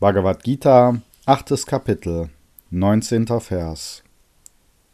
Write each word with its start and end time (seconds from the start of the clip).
Bhagavad 0.00 0.42
Gita, 0.42 1.00
8. 1.24 1.66
Kapitel, 1.66 2.28
19. 2.72 3.28
Vers. 3.38 4.02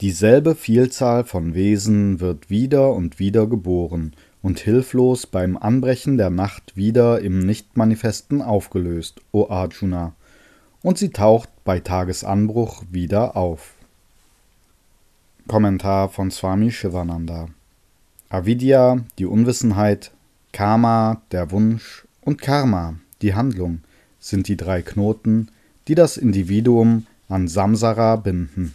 Dieselbe 0.00 0.54
Vielzahl 0.54 1.24
von 1.24 1.52
Wesen 1.52 2.20
wird 2.20 2.48
wieder 2.48 2.92
und 2.92 3.18
wieder 3.18 3.48
geboren 3.48 4.14
und 4.40 4.60
hilflos 4.60 5.26
beim 5.26 5.56
Anbrechen 5.56 6.16
der 6.16 6.30
Nacht 6.30 6.76
wieder 6.76 7.20
im 7.20 7.40
Nichtmanifesten 7.40 8.40
aufgelöst, 8.40 9.20
o 9.32 9.48
Arjuna, 9.50 10.14
und 10.80 10.96
sie 10.96 11.10
taucht 11.10 11.50
bei 11.64 11.80
Tagesanbruch 11.80 12.84
wieder 12.88 13.36
auf. 13.36 13.74
Kommentar 15.48 16.08
von 16.08 16.30
Swami 16.30 16.70
Shivananda 16.70 17.48
Avidya, 18.28 18.98
die 19.18 19.26
Unwissenheit, 19.26 20.12
Karma, 20.52 21.20
der 21.32 21.50
Wunsch 21.50 22.06
und 22.20 22.40
Karma, 22.40 22.94
die 23.22 23.34
Handlung, 23.34 23.80
sind 24.24 24.48
die 24.48 24.56
drei 24.56 24.80
Knoten, 24.80 25.48
die 25.86 25.94
das 25.94 26.16
Individuum 26.16 27.06
an 27.28 27.46
Samsara 27.46 28.16
binden. 28.16 28.72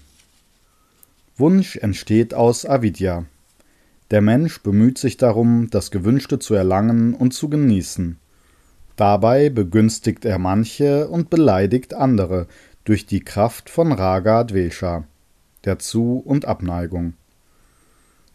Wunsch 1.37 1.75
entsteht 1.77 2.35
aus 2.35 2.67
Avidya. 2.67 3.25
Der 4.11 4.21
Mensch 4.21 4.61
bemüht 4.61 4.99
sich 4.99 5.17
darum, 5.17 5.67
das 5.71 5.89
Gewünschte 5.89 6.37
zu 6.37 6.53
erlangen 6.53 7.15
und 7.15 7.33
zu 7.33 7.49
genießen. 7.49 8.17
Dabei 8.95 9.49
begünstigt 9.49 10.23
er 10.23 10.37
manche 10.37 11.07
und 11.07 11.31
beleidigt 11.31 11.95
andere 11.95 12.45
durch 12.83 13.07
die 13.07 13.21
Kraft 13.21 13.71
von 13.71 13.91
Raga 13.91 14.43
Dvesha, 14.43 15.05
der 15.65 15.79
Zu- 15.79 16.21
und 16.23 16.45
Abneigung. 16.45 17.13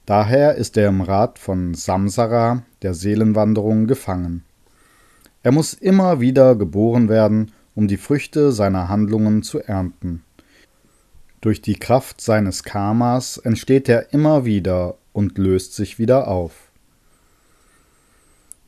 Daher 0.05 0.57
ist 0.57 0.77
er 0.77 0.89
im 0.89 1.01
Rad 1.01 1.39
von 1.39 1.75
Samsara, 1.75 2.65
der 2.83 2.95
Seelenwanderung, 2.95 3.87
gefangen. 3.87 4.43
Er 5.45 5.53
muss 5.53 5.75
immer 5.75 6.21
wieder 6.21 6.57
geboren 6.57 7.11
werden, 7.11 7.53
um 7.75 7.87
die 7.87 7.99
Früchte 7.99 8.51
seiner 8.51 8.89
Handlungen 8.89 9.43
zu 9.43 9.61
ernten. 9.61 10.23
Durch 11.43 11.61
die 11.61 11.75
Kraft 11.75 12.23
seines 12.23 12.63
Karmas 12.63 13.37
entsteht 13.37 13.91
er 13.91 14.15
immer 14.15 14.47
wieder 14.47 14.97
und 15.13 15.37
löst 15.37 15.75
sich 15.75 15.99
wieder 15.99 16.29
auf. 16.29 16.71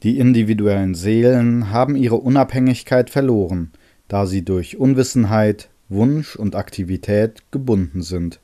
Die 0.02 0.18
individuellen 0.18 0.94
Seelen 0.94 1.70
haben 1.70 1.96
ihre 1.96 2.16
Unabhängigkeit 2.16 3.08
verloren, 3.08 3.72
da 4.08 4.26
sie 4.26 4.44
durch 4.44 4.76
Unwissenheit, 4.76 5.70
Wunsch 5.88 6.36
und 6.36 6.54
Aktivität 6.54 7.42
gebunden 7.52 8.02
sind. 8.02 8.38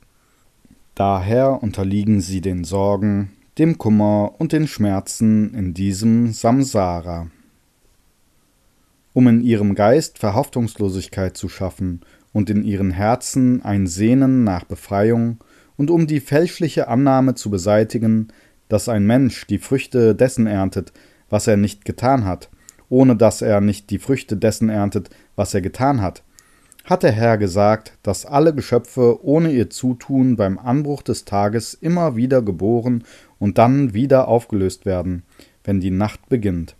Daher 0.95 1.61
unterliegen 1.61 2.19
sie 2.19 2.41
den 2.41 2.63
Sorgen, 2.63 3.33
dem 3.59 3.77
Kummer 3.77 4.33
und 4.39 4.53
den 4.53 4.67
Schmerzen 4.67 5.53
in 5.53 5.75
diesem 5.75 6.33
Samsara. 6.33 7.27
Um 9.13 9.27
in 9.27 9.41
ihrem 9.41 9.75
Geist 9.75 10.17
Verhaftungslosigkeit 10.19 11.37
zu 11.37 11.47
schaffen 11.47 12.01
und 12.31 12.49
in 12.49 12.63
ihren 12.63 12.91
Herzen 12.91 13.63
ein 13.63 13.87
Sehnen 13.87 14.43
nach 14.43 14.65
Befreiung 14.65 15.37
und 15.77 15.91
um 15.91 16.07
die 16.07 16.19
fälschliche 16.19 16.87
Annahme 16.87 17.35
zu 17.35 17.49
beseitigen, 17.49 18.29
dass 18.69 18.89
ein 18.89 19.05
Mensch 19.05 19.45
die 19.47 19.59
Früchte 19.59 20.15
dessen 20.15 20.47
erntet, 20.47 20.93
was 21.29 21.47
er 21.47 21.57
nicht 21.57 21.85
getan 21.85 22.25
hat, 22.25 22.49
ohne 22.89 23.15
dass 23.15 23.41
er 23.41 23.61
nicht 23.61 23.89
die 23.89 23.99
Früchte 23.99 24.37
dessen 24.37 24.69
erntet, 24.69 25.09
was 25.35 25.53
er 25.53 25.61
getan 25.61 26.01
hat, 26.01 26.23
hat 26.83 27.03
der 27.03 27.11
Herr 27.11 27.37
gesagt, 27.37 27.97
dass 28.03 28.25
alle 28.25 28.53
Geschöpfe 28.53 29.23
ohne 29.23 29.51
ihr 29.51 29.69
Zutun 29.69 30.35
beim 30.35 30.57
Anbruch 30.57 31.01
des 31.01 31.25
Tages 31.25 31.73
immer 31.73 32.15
wieder 32.15 32.41
geboren 32.41 33.03
und 33.39 33.57
dann 33.57 33.93
wieder 33.93 34.27
aufgelöst 34.27 34.85
werden, 34.85 35.23
wenn 35.63 35.79
die 35.79 35.91
Nacht 35.91 36.27
beginnt, 36.27 36.75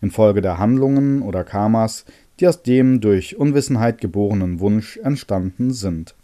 infolge 0.00 0.40
der 0.40 0.58
Handlungen 0.58 1.22
oder 1.22 1.44
Karmas, 1.44 2.04
die 2.38 2.48
aus 2.48 2.62
dem 2.62 3.00
durch 3.00 3.36
Unwissenheit 3.36 4.00
geborenen 4.00 4.60
Wunsch 4.60 4.96
entstanden 4.98 5.72
sind 5.72 6.14